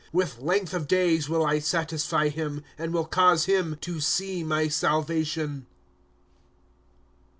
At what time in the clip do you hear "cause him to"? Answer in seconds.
3.05-3.99